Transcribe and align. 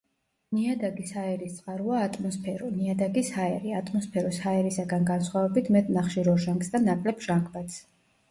ნიადაგის 0.57 1.09
ჰაერის 1.15 1.57
წყაროა 1.57 1.97
ატმოსფერო, 2.05 2.69
ნიადაგის 2.77 3.29
ჰაერი, 3.35 3.75
ატმოსფეროს 3.81 4.39
ჰაერისაგან 4.45 5.05
განსხვავებით 5.11 5.69
მეტ 5.75 5.91
ნახშირორჟანგს 5.99 6.73
და 6.77 6.83
ნაკლებ 6.89 7.25
ჟანგბადს. 7.27 7.79